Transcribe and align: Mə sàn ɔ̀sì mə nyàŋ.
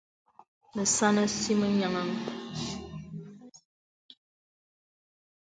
Mə 0.73 0.83
sàn 0.95 1.15
ɔ̀sì 1.23 1.53
mə 1.59 1.67
nyàŋ. 1.77 2.09